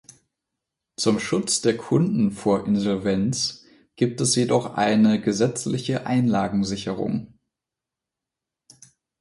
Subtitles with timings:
[0.97, 3.65] Zum Schutz der Kunden vor Insolvenz
[3.95, 7.37] gibt es jedoch eine gesetzliche Einlagensicherung.